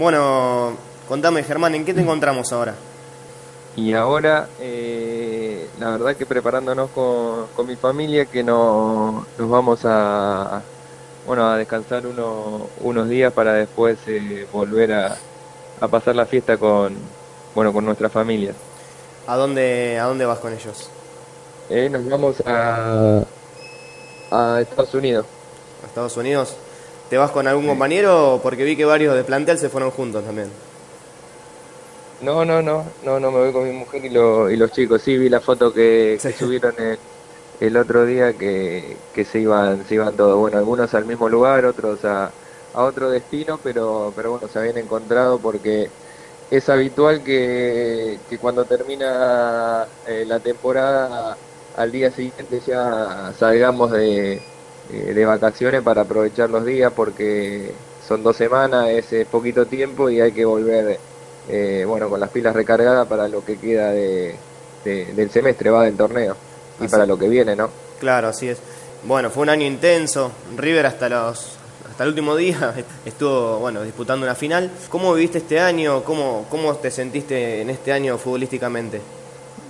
[0.00, 2.74] Bueno, contame Germán, ¿en qué te encontramos ahora?
[3.76, 9.80] Y ahora, eh, la verdad que preparándonos con, con mi familia, que no, nos vamos
[9.84, 10.62] a,
[11.26, 15.18] bueno, a descansar uno, unos días para después eh, volver a,
[15.82, 16.96] a pasar la fiesta con,
[17.54, 18.54] bueno, con nuestra familia.
[19.26, 20.88] ¿A dónde, ¿A dónde vas con ellos?
[21.68, 23.22] Eh, nos vamos a,
[24.30, 25.26] a Estados Unidos.
[25.84, 26.56] ¿A Estados Unidos?
[27.10, 28.38] ¿Te vas con algún compañero?
[28.40, 30.48] Porque vi que varios de plantel se fueron juntos también.
[32.20, 35.02] No, no, no, no, no me voy con mi mujer y, lo, y los chicos.
[35.02, 36.98] Sí, vi la foto que, que subieron el,
[37.58, 40.38] el, otro día que, que se iban, se iban todos.
[40.38, 42.30] Bueno, algunos al mismo lugar, otros a,
[42.74, 45.90] a otro destino, pero, pero bueno, se habían encontrado porque
[46.50, 51.36] es habitual que, que cuando termina eh, la temporada
[51.76, 54.42] al día siguiente ya salgamos de,
[54.92, 57.72] eh, de vacaciones para aprovechar los días porque
[58.06, 60.98] son dos semanas, es poquito tiempo y hay que volver
[61.48, 64.34] eh, bueno con las pilas recargadas para lo que queda de,
[64.84, 66.36] de, del semestre, va del torneo
[66.80, 66.90] y Así.
[66.90, 67.68] para lo que viene, ¿no?
[67.98, 68.58] Claro, así es.
[69.04, 70.32] Bueno, fue un año intenso.
[70.56, 71.56] River hasta los
[71.90, 72.74] hasta el último día
[73.04, 74.70] estuvo bueno disputando una final.
[74.88, 76.02] ¿Cómo viviste este año?
[76.02, 79.00] ¿Cómo, cómo te sentiste en este año futbolísticamente?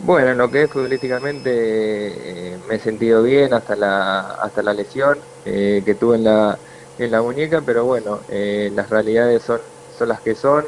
[0.03, 4.73] Bueno, en lo que es futbolísticamente eh, me he sentido bien hasta la hasta la
[4.73, 6.63] lesión eh, que tuve en la
[6.97, 10.65] en la muñeca, pero bueno, eh, las realidades son son las que son.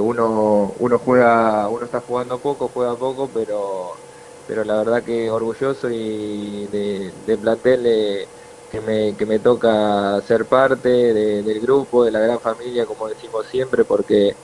[0.00, 4.02] uno uno juega uno está jugando poco, juega poco, pero
[4.46, 7.86] pero la verdad que orgulloso y de, de plantel
[8.68, 13.08] que me que me toca ser parte de- del grupo, de la gran familia, como
[13.08, 14.38] decimos siempre, porque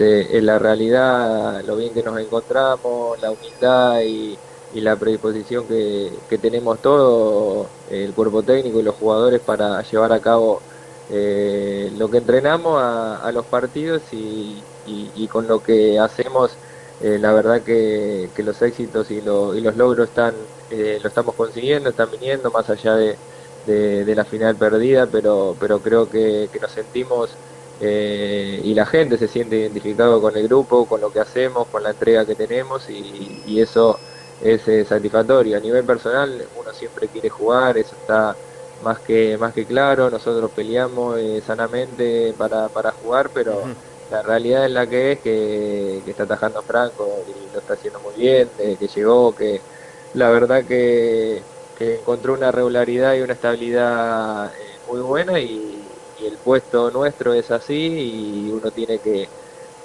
[0.00, 6.24] es, la realidad, lo bien que nos encontramos, la humildad y, y la predisposición que,
[6.28, 10.64] que tenemos todos, el cuerpo técnico y los jugadores para llevar a cabo
[11.08, 16.58] eh, lo que entrenamos a, a los partidos y, y- y con lo que hacemos,
[16.98, 21.08] eh, la verdad que, que los éxitos y, lo- y los logros están, eh, lo
[21.08, 23.20] estamos consiguiendo, están viniendo más allá de,
[23.62, 27.38] de- de la final perdida, pero, pero creo que, que nos sentimos
[27.78, 31.82] eh, y la gente se siente identificado con el grupo, con lo que hacemos, con
[31.82, 34.02] la entrega que tenemos y, y eso
[34.38, 35.56] es eh, satisfactorio.
[35.56, 38.38] A nivel personal uno siempre quiere jugar, eso está
[38.78, 43.72] más que más que claro, nosotros peleamos eh, sanamente para, para jugar, pero
[44.08, 48.00] la realidad es la que es que, que está atajando Franco y lo está haciendo
[48.00, 49.64] muy bien, eh, que llegó, que
[50.12, 55.83] la verdad que, que encontró una regularidad y una estabilidad eh, muy buena y
[56.22, 59.28] el puesto nuestro es así y uno tiene que,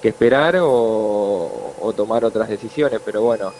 [0.00, 3.52] que esperar o, tomar otras decisiones, pero bueno,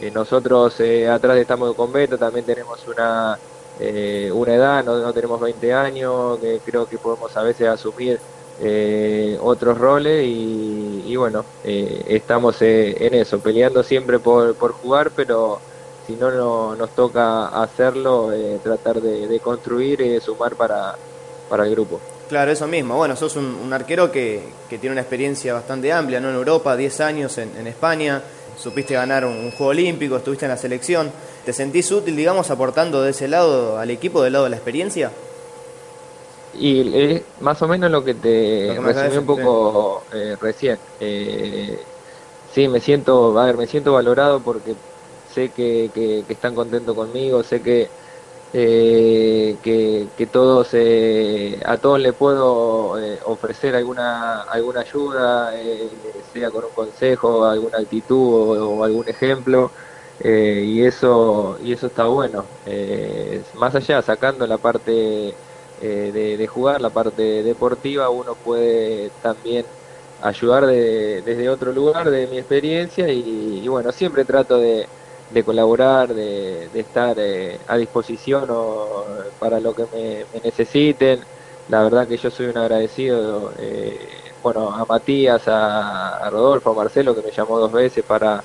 [0.00, 3.38] eh, nosotros eh, atrás estamos con Beto, también tenemos una,
[3.78, 8.18] eh, una edad, no, no tenemos 20 años, que creo que podemos a veces asumir
[8.58, 15.10] eh, otros roles y, y bueno, eh, estamos en eso, peleando siempre por, por jugar,
[15.14, 15.60] pero
[16.06, 18.30] si no, no nos toca hacerlo,
[18.62, 20.96] tratar de, de construir y de sumar para,
[21.48, 22.00] para el grupo.
[22.28, 22.96] Claro, eso mismo.
[22.96, 26.28] Bueno, sos un, un arquero que, que tiene una experiencia bastante amplia, ¿no?
[26.30, 28.22] En Europa, 10 años en, en España,
[28.58, 31.10] supiste ganar un, un Juego Olímpico, estuviste en la selección.
[31.44, 35.12] ¿Te sentís útil, digamos, aportando de ese lado al equipo, del lado de la experiencia?
[36.58, 40.78] Y es más o menos lo que te Lo que resumí un poco eh, recién.
[40.98, 41.78] Eh,
[42.52, 44.74] sí, me siento, a ver, me siento valorado porque
[45.32, 47.88] sé que, que, que están contentos conmigo, sé que
[48.58, 55.52] eh, que, todos eh, a todos le puedo eh, ofrecer alguna alguna ayuda,
[56.22, 58.16] sea con un consejo, alguna actitud
[58.60, 59.72] o, algún ejemplo.
[60.18, 62.58] y eso y eso está bueno
[63.54, 65.38] más allá sacando la parte
[65.76, 69.66] de, jugar la parte deportiva uno puede también
[70.18, 74.90] ayudar de- desde otro lugar de mi experiencia y bueno siempre trato de,
[75.30, 79.04] de colaborar de, de estar eh, a disposición o
[79.38, 81.20] para lo que me, necesiten.
[81.68, 83.98] La verdad que yo soy un agradecido eh,
[84.42, 88.42] bueno a Matías a, Rodolfo a Marcelo que me llamó dos veces para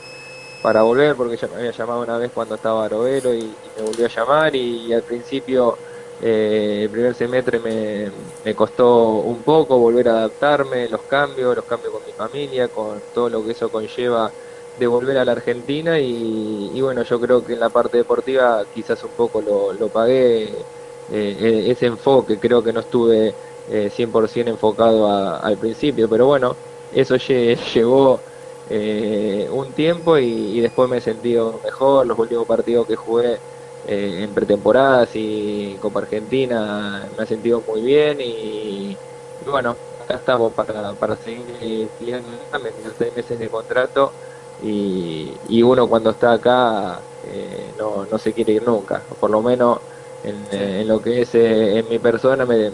[0.63, 3.83] para volver porque ya me había llamado una vez cuando estaba Arovero y, y me
[3.83, 5.77] volvió a llamar y, y al principio
[6.21, 8.11] eh, el primer semestre me,
[8.45, 13.01] me costó un poco volver a adaptarme, los cambios, los cambios con mi familia, con
[13.13, 14.31] todo lo que eso conlleva
[14.75, 19.03] de volver a la Argentina y, bueno, yo creo que en la parte deportiva quizás
[19.03, 20.67] un poco lo, lo pagué,
[21.07, 26.59] eh, ese enfoque, creo que no estuve eh, 100% enfocado a- al principio, pero bueno,
[26.89, 28.23] eso lle- llevó
[28.65, 32.05] eh, un tiempo y, después me he sentido mejor.
[32.07, 33.41] Los últimos partidos que jugué
[33.83, 38.91] eh, en pretemporadas y Copa Argentina me he sentido muy bien y,
[39.39, 41.49] y bueno, acá estamos para, para seguir
[41.85, 42.29] estudiando,
[42.61, 44.15] me seis meses de contrato
[44.61, 49.41] y, y uno cuando está acá eh, no, no se quiere ir nunca, por lo
[49.41, 49.79] menos
[50.23, 52.71] en, lo que es en mi persona, me,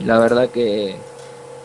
[0.00, 0.96] la verdad que,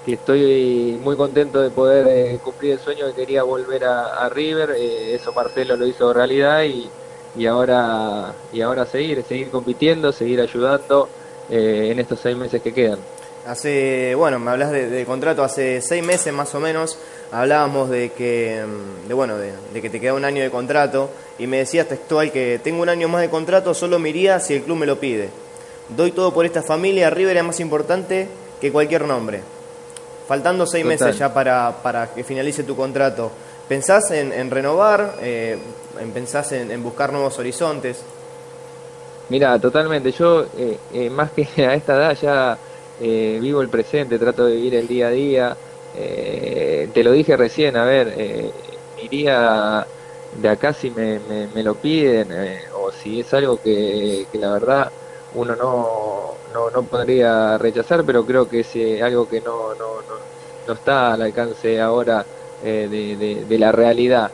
[0.05, 5.75] estoy muy contento de poder cumplir el sueño que quería volver a, River, eso Marcelo
[5.75, 6.89] lo hizo realidad y,
[7.35, 11.07] y ahora y ahora seguir, seguir compitiendo, seguir ayudando
[11.49, 12.99] en estos seis meses que quedan.
[13.47, 16.99] Hace, bueno, me hablas de, contrato, hace seis meses más o menos
[17.31, 21.09] hablábamos de que, mm, de, bueno, de, que te queda un año de contrato
[21.39, 24.53] y me decías textual que tengo un año más de contrato, solo me iría si
[24.53, 25.29] el club me lo pide.
[25.89, 28.27] Doy todo por esta familia, River es más importante
[28.59, 29.41] que cualquier nombre.
[30.27, 33.31] Faltando seis meses ya para, para que finalice tu contrato,
[33.67, 35.15] ¿pensás en, renovar?
[35.21, 35.57] Eh,
[36.13, 38.01] ¿Pensás en, buscar nuevos horizontes?
[39.29, 40.11] Mira, totalmente.
[40.11, 42.57] Yo, eh, eh, más que a esta edad, ya
[43.03, 45.57] eh, vivo el presente, trato de vivir el día a día.
[45.95, 48.51] Eh, te lo dije recién, a ver, eh,
[49.03, 49.87] iría
[50.39, 51.19] de acá si me,
[51.53, 52.29] me, lo piden
[52.75, 54.91] o si es algo que, la verdad
[55.33, 60.01] uno no, no, no, podría rechazar, pero creo que es algo que no, no,
[60.67, 62.25] no, está al alcance ahora
[62.63, 64.31] de, de, la realidad,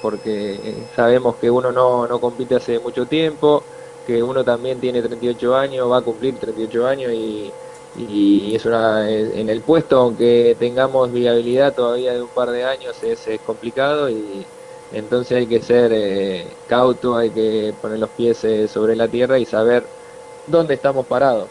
[0.00, 0.58] porque
[0.96, 3.62] sabemos que uno no, no compite hace mucho tiempo,
[4.06, 7.52] que uno también tiene 38 años, va a cumplir 38 años y
[7.96, 12.96] y es una en el puesto aunque tengamos viabilidad todavía de un par de años
[13.02, 14.44] es, complicado y
[14.92, 19.38] entonces hay que ser eh, cauto hay que poner los pies eh, sobre la tierra
[19.38, 19.84] y saber
[20.46, 21.48] dónde estamos parados.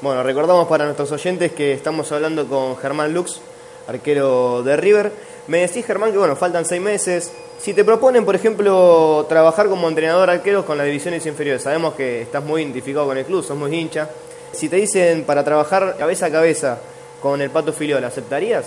[0.00, 3.40] Bueno recordamos para nuestros oyentes que estamos hablando con Germán Lux
[3.86, 5.12] arquero de River.
[5.46, 7.32] Me decís Germán que bueno faltan seis meses.
[7.58, 12.22] Si te proponen, por ejemplo, trabajar como entrenador arqueros con las divisiones inferiores, sabemos que
[12.22, 14.08] estás muy identificado con el club, sos muy hincha,
[14.52, 16.78] si te dicen para trabajar cabeza a cabeza
[17.20, 18.66] con el Pato Filiol, ¿aceptarías?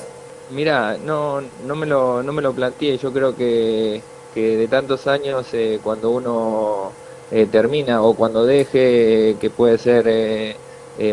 [0.52, 2.98] Mira, no, no, me lo, no me lo planteé.
[2.98, 4.02] Yo creo que,
[4.34, 6.92] que de tantos años, eh, cuando uno
[7.32, 10.56] eh, termina o cuando deje, que puede ser eh,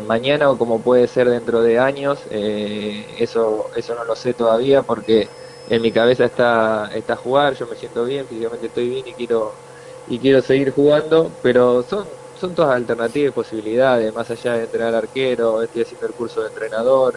[0.06, 5.28] mañana o como puede ser dentro de años, eso, eso no lo sé todavía porque
[5.68, 9.52] en mi cabeza está, está jugar, yo me siento bien, físicamente estoy bien y quiero,
[10.08, 12.06] y quiero seguir jugando, pero son
[12.42, 16.48] son todas alternativas y posibilidades, más allá de entrenar arquero, estoy haciendo el curso de
[16.48, 17.14] entrenador,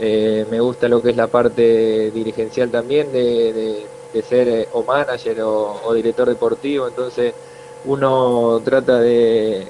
[0.00, 3.86] eh, me gusta lo que es la parte dirigencial también de,
[4.26, 7.34] ser eh, o manager o, director deportivo, entonces
[7.84, 9.68] uno trata de,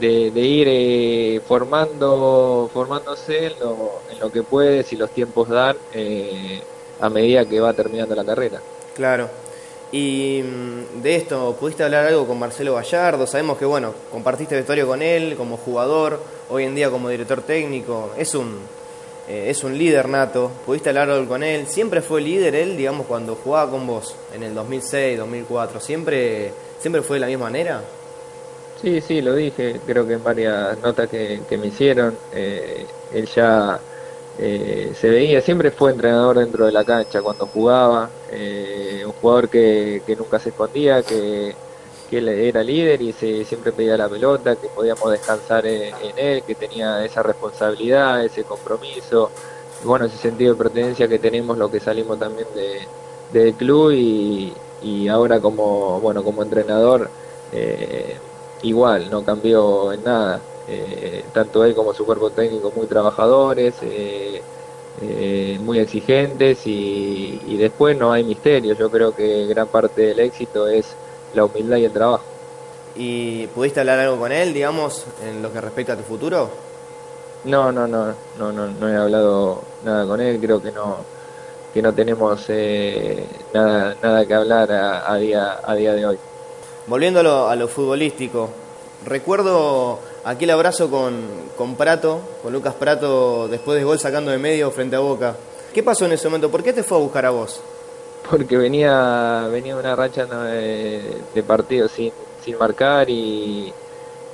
[0.00, 5.76] ir eh, formando, formándose en lo, que puede, si los tiempos dan,
[7.00, 8.62] a medida que va terminando la carrera.
[8.94, 9.28] Claro.
[9.90, 13.26] Y mm, de esto, ¿pudiste hablar algo con Marcelo Gallardo?
[13.26, 16.20] Sabemos que, bueno, compartiste vestuario con él como jugador,
[16.50, 18.58] hoy en día como director técnico, es un,
[19.28, 20.50] eh, es un líder nato.
[20.66, 21.66] ¿Pudiste hablar algo con él?
[21.66, 25.80] ¿Siempre fue líder él, digamos, cuando jugaba con vos en el 2006, 2004?
[25.80, 27.82] ¿Siempre, siempre fue de la misma manera?
[28.80, 33.80] Sí, sí, lo dije, creo que en varias notas que, me hicieron, eh, él ya
[34.38, 39.48] eh, se veía, siempre fue entrenador dentro de la cancha cuando jugaba, eh, un jugador
[39.48, 41.54] que, nunca se escondía, que,
[42.08, 46.54] que era líder y se, siempre pedía la pelota, que podíamos descansar en, él, que
[46.54, 49.30] tenía esa responsabilidad, ese compromiso,
[49.84, 52.80] bueno, ese sentido de pertenencia que tenemos lo que salimos también de,
[53.32, 54.52] del club y,
[54.82, 57.10] y, ahora como, bueno, como entrenador
[57.52, 58.16] eh,
[58.62, 60.40] igual, no cambió en nada.
[60.70, 64.42] Eh, tanto él como su cuerpo técnico muy trabajadores, eh,
[65.00, 68.74] eh, muy exigentes y, después no hay misterio.
[68.74, 70.86] Yo creo que gran parte del éxito es
[71.34, 72.24] la humildad y el trabajo.
[72.94, 76.50] ¿Y pudiste hablar algo con él, digamos, en lo que respecta a tu futuro?
[77.44, 80.38] No, no, no, no, no, no he hablado nada con él.
[80.38, 80.98] Creo que no,
[81.72, 82.46] que no tenemos
[83.54, 86.18] nada, nada que hablar a, día, a día de hoy.
[86.86, 88.50] Volviendo a lo futbolístico,
[89.06, 91.14] recuerdo aquel abrazo con,
[91.56, 95.34] con Prato, con Lucas Prato, después de gol sacando de medio frente a Boca.
[95.72, 96.50] ¿Qué pasó en ese momento?
[96.50, 97.60] ¿Por qué te fue a buscar a vos?
[98.30, 102.12] Porque venía, venía una racha de, de partidos sin,
[102.44, 103.72] sin marcar y,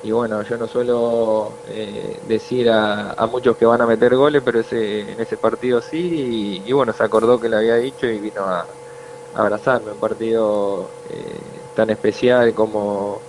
[0.05, 4.61] y bueno, yo no suelo eh, decir a, muchos que van a meter goles, pero
[4.61, 8.43] ese, en ese partido sí, y, bueno, se acordó que le había dicho y vino
[8.43, 8.67] a,
[9.35, 11.37] abrazarme, un partido eh,
[11.75, 13.21] tan especial como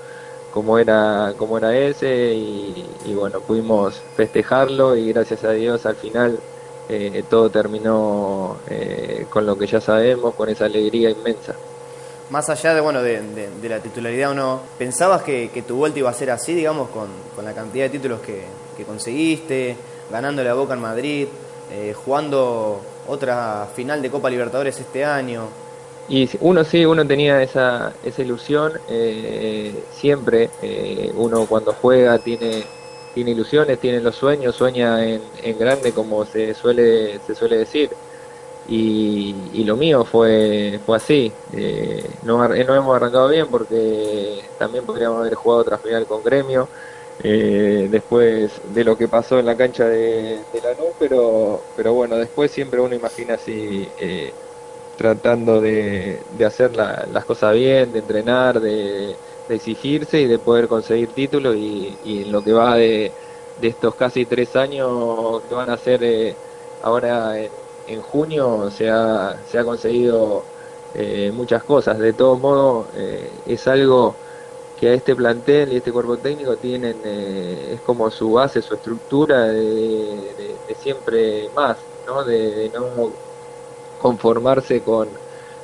[0.56, 6.40] como era, como era ese y, bueno, pudimos festejarlo y gracias a Dios al final
[6.88, 11.56] eh, todo terminó eh, con lo que ya sabemos, con esa alegría inmensa.
[12.30, 16.14] Más allá de, bueno, de, la titularidad o no, ¿pensabas que, tu vuelta iba a
[16.14, 17.10] ser así, digamos, con,
[17.44, 18.46] la cantidad de títulos que,
[18.86, 19.76] conseguiste,
[20.10, 21.28] ganando la Boca en Madrid?
[21.72, 25.48] eh, jugando otra final de Copa Libertadores este año.
[26.08, 30.50] Y uno sí, uno tenía esa, esa ilusión, eh, siempre
[31.16, 32.64] uno cuando juega tiene,
[33.16, 37.90] tiene ilusiones, tiene los sueños, sueña en, en grande como se suele, se suele decir
[38.68, 41.32] y, lo mío fue, fue así.
[41.54, 46.68] Eh, no, no, hemos arrancado bien porque también podríamos haber jugado otra final con Gremio
[47.24, 52.18] eh, después de lo que pasó en la cancha de, de Lanús, pero, pero bueno,
[52.18, 54.34] después siempre uno imagina así eh,
[54.96, 61.14] tratando de, de hacer las cosas bien, de entrenar, de, exigirse y de poder conseguir
[61.14, 63.16] títulos y, en lo que va de,
[63.56, 66.40] de estos casi tres años que van a ser eh,
[66.80, 67.52] ahora en
[67.88, 70.50] en junio se ha, se ha conseguido
[70.94, 72.00] eh, muchas cosas.
[72.00, 74.22] De todo modo, eh, es algo
[74.76, 78.76] que a este plantel y este cuerpo técnico tienen, eh, es como su base, su
[78.76, 82.24] estructura de, siempre más, ¿no?
[82.26, 83.20] De, no
[84.06, 85.08] conformarse con,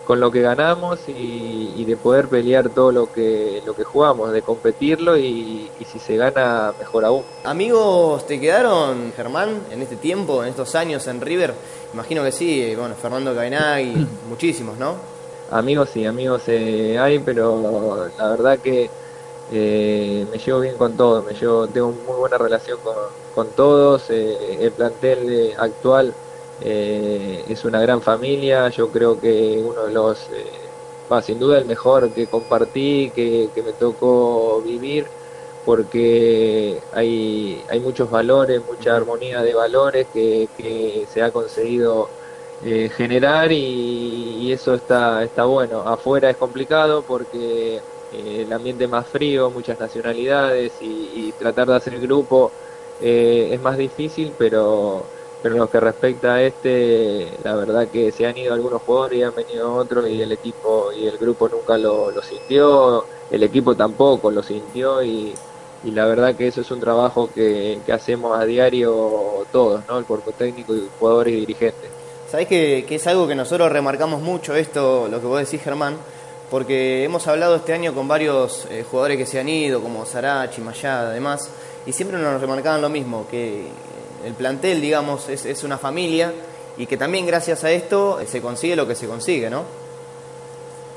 [0.07, 4.41] con lo que ganamos y, de poder pelear todo lo que lo que jugamos, de
[4.41, 7.24] competirlo y, y, si se gana mejor aún.
[7.43, 11.53] Amigos, ¿te quedaron, Germán, en este tiempo, en estos años en River?
[11.93, 14.95] Imagino que sí, bueno, Fernando Cainagui, muchísimos, ¿no?
[15.51, 18.89] Amigos sí, amigos eh, hay, pero la verdad que
[19.51, 22.79] eh, me llevo bien con todos, me llevo, tengo muy buena relación
[23.36, 26.15] con, todos, eh, el plantel actual
[26.63, 30.27] es una gran familia, yo creo que uno de los,
[31.24, 35.08] sin duda el mejor que compartí, que, que me tocó vivir
[35.65, 42.10] porque hay, hay muchos valores, mucha armonía de valores que, que se ha conseguido
[42.63, 45.82] eh, generar y, eso está, está bueno.
[45.82, 47.77] Afuera es complicado porque
[48.12, 52.51] eh, el ambiente es más frío, muchas nacionalidades y, tratar de hacer grupo
[53.00, 55.06] eh, es más difícil, pero,
[55.41, 59.19] pero en lo que respecta a este, la verdad que se han ido algunos jugadores
[59.19, 63.75] y han venido otros y el equipo y el grupo nunca lo, sintió, el equipo
[63.75, 65.33] tampoco lo sintió y
[65.83, 69.98] y la verdad que eso es un trabajo que, hacemos a diario todos, ¿no?
[69.98, 71.89] el cuerpo técnico, y jugadores y dirigentes.
[72.29, 75.98] Sabés que, es algo que nosotros remarcamos mucho esto, lo que vos decís Germán,
[76.50, 80.62] porque hemos hablado este año con varios eh, jugadores que se han ido, como Sarachi,
[80.62, 81.50] Mayada, además,
[81.86, 83.67] y siempre nos remarcaban lo mismo, que
[84.25, 86.34] el plantel, digamos, es, es una familia
[86.78, 89.63] y que también gracias a esto se consigue lo que se consigue, ¿no?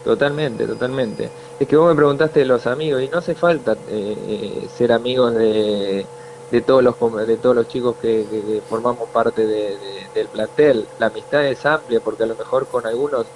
[0.04, 1.31] Totalmente, totalmente.
[1.59, 4.93] Es que vos me preguntaste de los amigos y no hace falta eh, eh, ser
[4.93, 6.04] amigos de,
[6.50, 10.87] de todos los de todos los chicos que, formamos parte del plantel.
[10.99, 13.26] La amistad es amplia porque a lo mejor con algunos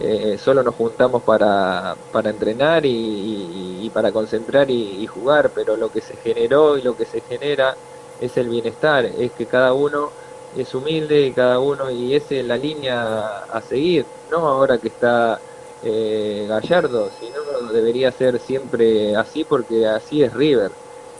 [0.00, 6.02] eh, solo nos juntamos para, para entrenar y, para concentrar y, jugar, pero lo que
[6.02, 7.74] se generó y lo que se genera
[8.20, 10.10] es el bienestar, es que cada uno
[10.56, 14.88] es humilde y cada uno y esa es la línea a seguir, no ahora que
[14.88, 15.38] está
[15.82, 20.70] eh, Gallardo, si no debería ser siempre así porque así es River.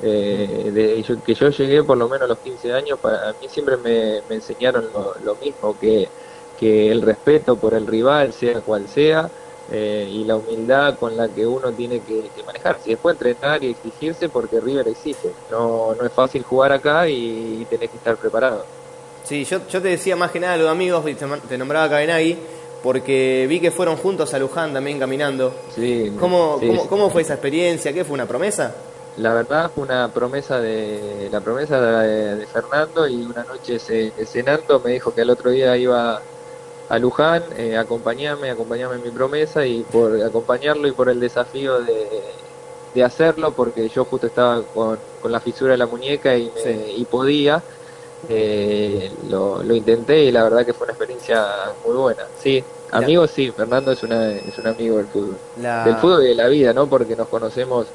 [0.01, 4.19] Eh, que yo llegué por lo menos a los 15 años, para mí siempre me,
[4.31, 4.87] enseñaron
[5.25, 6.09] lo, mismo, que,
[6.59, 9.29] que, el respeto por el rival, sea cual sea,
[9.71, 12.91] eh, y la humildad con la que uno tiene que, manejarse.
[12.91, 15.31] Y después entrenar y exigirse porque River exige.
[15.51, 18.65] No, no es fácil jugar acá y, tenés que estar preparado.
[19.25, 22.39] Sí, yo, yo te decía más que nada los amigos, te, te nombraba Cabenagui
[22.83, 25.53] porque vi que fueron juntos a Luján también caminando.
[25.75, 27.93] Sí, ¿Cómo, cómo, fue esa experiencia?
[27.93, 28.75] ¿Qué fue una promesa?
[29.17, 34.93] La verdad fue una promesa de la promesa de, Fernando y una noche cenando me
[34.93, 36.23] dijo que al otro día iba
[36.89, 41.81] a Luján, eh, acompañarme, acompañarme en mi promesa y por acompañarlo y por el desafío
[41.81, 42.09] de,
[42.95, 46.51] de hacerlo porque yo justo estaba con, con la fisura de la muñeca y,
[46.97, 47.63] y podía
[48.29, 51.47] eh, lo, lo, intenté y la verdad que fue una experiencia
[51.87, 52.25] muy buena.
[52.43, 55.37] Sí, amigos sí, Fernando es, una, es un amigo del fútbol.
[55.57, 56.89] Del fútbol y de la vida, ¿no?
[56.89, 57.87] Porque nos conocemos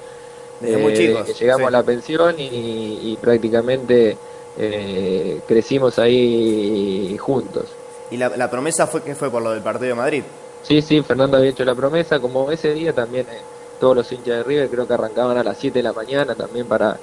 [0.61, 1.25] desde muy chicos.
[1.25, 4.17] que llegamos a la pensión y, prácticamente
[4.57, 7.65] eh, crecimos ahí juntos.
[8.13, 10.23] ¿Y la, promesa fue que fue por lo del partido de Madrid?
[10.61, 13.39] Sí, sí, Fernando había hecho la promesa, como ese día también eh,
[13.79, 16.67] todos los hinchas de River creo que arrancaban a las 7 de la mañana también
[16.67, 16.95] para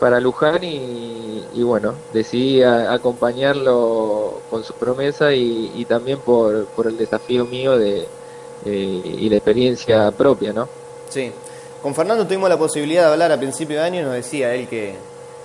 [0.00, 7.44] para Luján y, bueno, decidí acompañarlo con su promesa y, también por, por, el desafío
[7.44, 8.08] mío de,
[8.64, 10.68] eh, y la experiencia propia, ¿no?
[11.10, 11.30] Sí.
[11.80, 14.66] Con Fernando tuvimos la posibilidad de hablar a principio de año y nos decía él
[14.66, 14.94] que,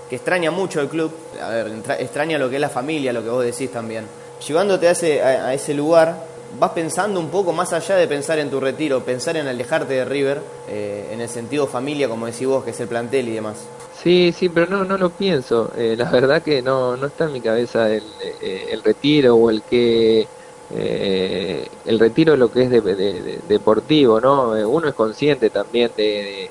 [0.09, 3.29] que extraña mucho el club, a ver, extraña lo que es la familia, lo que
[3.29, 4.07] vos decís también.
[4.45, 6.25] Llevándote a ese, lugar,
[6.59, 10.05] vas pensando un poco más allá de pensar en tu retiro, pensar en alejarte de
[10.05, 13.65] River, eh, en el sentido familia, como decís vos, que es el plantel y demás.
[14.01, 15.71] Sí, sí, pero no, no lo pienso.
[15.77, 18.03] Eh, la verdad que no, no está en mi cabeza el,
[18.41, 20.27] eh, retiro o el que
[20.69, 24.49] el retiro lo que es de, deportivo, ¿no?
[24.67, 26.49] Uno es consciente también de,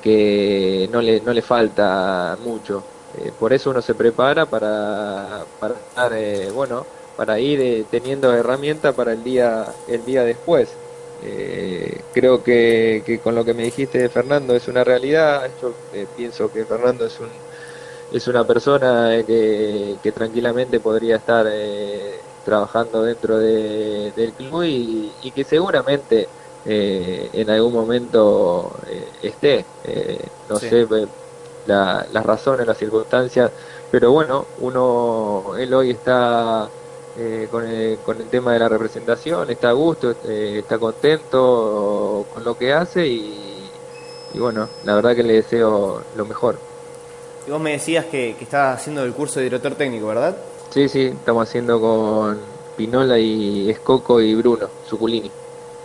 [0.00, 2.82] que no le, no le falta mucho.
[3.40, 6.12] por eso uno se prepara para, para estar,
[6.52, 6.84] bueno,
[7.18, 10.68] para ir teniendo herramientas para el día, el día después.
[11.24, 15.50] Eh, creo que, con lo que me dijiste de Fernando es una realidad.
[15.60, 17.28] Yo eh, pienso que Fernando es un
[18.12, 26.28] es una persona que, tranquilamente podría estar eh, trabajando dentro del club y, que seguramente
[26.64, 28.72] en algún momento
[29.22, 29.64] esté.
[30.48, 30.86] no sé
[31.66, 33.50] las razones, las circunstancias,
[33.90, 36.68] pero bueno, uno él hoy está
[37.20, 42.26] eh, con, el, con, el, tema de la representación, está a gusto, eh, está contento
[42.32, 43.58] con lo que hace y,
[44.34, 46.56] bueno, la verdad que le deseo lo mejor.
[47.44, 50.36] Y vos me decías que, que estabas haciendo el curso de director técnico, ¿verdad?
[50.70, 52.38] Sí, sí, estamos haciendo con
[52.76, 55.32] Pinola y Escoco y Bruno, Suculini.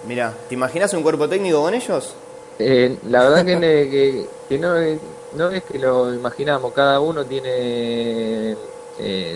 [0.08, 2.14] Mira, ¿te imaginas un cuerpo técnico con ellos?
[2.60, 4.76] Eh, la verdad que, que, no,
[5.36, 8.56] no es que lo imaginamos, cada uno tiene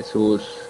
[0.03, 0.66] sus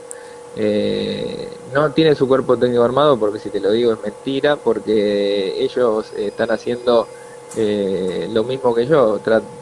[0.60, 5.62] eh, no tiene su cuerpo técnico armado porque si te lo digo es mentira, porque
[5.64, 7.08] ellos están haciendo
[7.56, 9.20] eh, lo mismo que yo,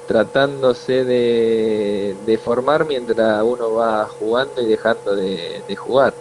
[0.08, 6.14] tratándose de, formar mientras uno va jugando y dejando de, jugar.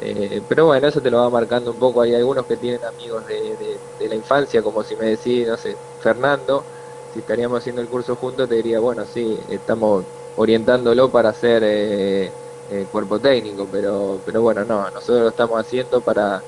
[0.00, 2.00] Eh, pero bueno, eso te lo va marcando un poco.
[2.00, 6.64] Hay algunos que tienen amigos de, la infancia, como si me decís, no sé, Fernando,
[7.12, 10.04] si estaríamos haciendo el curso juntos, te diría, bueno, sí, estamos
[10.36, 12.32] orientándolo para hacer
[12.70, 16.42] eh, cuerpo técnico, pero, pero bueno, no, nosotros lo estamos haciendo para,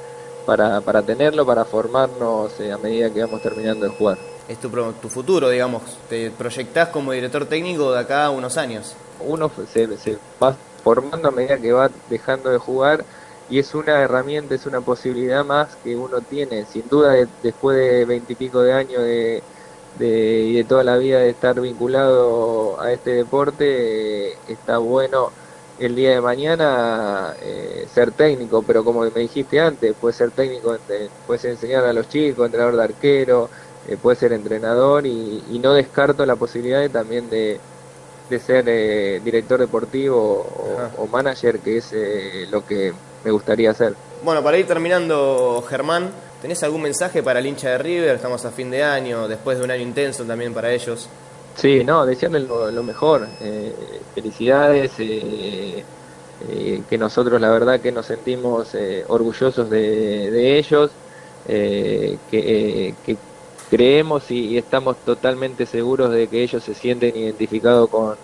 [0.47, 4.19] para, para tenerlo, para formarnos eh, a medida que vamos terminando de jugar.
[4.49, 8.95] Es tu, tu futuro, digamos, te proyectás como director técnico de acá a unos años.
[9.21, 13.05] Uno se, se va formando a medida que va dejando de jugar
[13.51, 16.65] y es una herramienta, es una posibilidad más que uno tiene.
[16.65, 19.43] Sin duda, después de veintipico de años de,
[19.99, 25.31] de, y de toda la vida de estar vinculado a este deporte, eh, está bueno
[25.79, 30.77] el día de mañana eh, ser técnico, pero como me dijiste antes, puede ser técnico,
[31.27, 33.49] puedes enseñar a los chicos, entrenador de arquero,
[33.87, 37.61] eh, puede ser entrenador y, no descarto la posibilidad de, también de,
[38.45, 41.95] ser eh, director deportivo o, manager, que es
[42.51, 42.93] lo que
[43.25, 43.95] me gustaría hacer.
[44.23, 46.11] Bueno, para ir terminando, Germán,
[46.43, 48.17] ¿tenés algún mensaje para el hincha de River?
[48.17, 51.09] Estamos a fin de año, después de un año intenso también para ellos.
[51.59, 53.27] Sí, no, desearle lo, mejor.
[53.41, 53.73] Eh,
[54.15, 55.85] felicidades, eh,
[56.49, 58.77] eh, que nosotros la verdad que nos sentimos
[59.09, 60.93] orgullosos de, ellos,
[61.45, 62.95] que,
[63.71, 68.17] creemos y, estamos totalmente seguros de que ellos se sienten identificados con,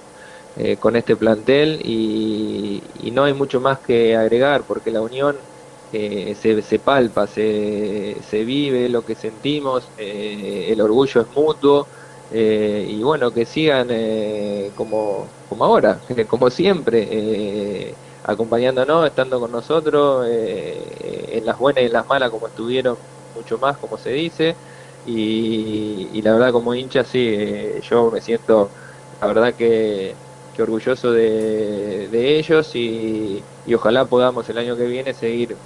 [0.78, 5.36] con este plantel y, no hay mucho más que agregar porque la unión
[5.90, 11.88] se, se, palpa, se, se vive lo que sentimos, el orgullo es mutuo.
[12.30, 19.52] Eh, y bueno, que sigan eh, como, como ahora, como siempre, eh, acompañándonos, estando con
[19.52, 22.96] nosotros, en las buenas y en las malas como estuvieron,
[23.34, 24.56] mucho más como se dice,
[25.04, 28.70] y, la verdad como hincha sí, yo me siento,
[29.20, 30.16] la verdad que,
[30.58, 35.56] orgulloso de, ellos y, y ojalá podamos el año que viene seguir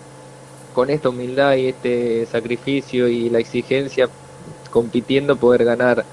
[0.72, 4.08] con esta humildad y este sacrificio y la exigencia
[4.70, 6.06] compitiendo poder ganar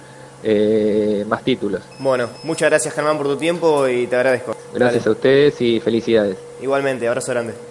[0.47, 1.81] eh, más títulos.
[1.97, 4.55] Bueno, muchas gracias Germán por tu tiempo y te agradezco.
[4.75, 6.37] Gracias a ustedes y felicidades.
[6.61, 7.55] Igualmente, abrazo grande.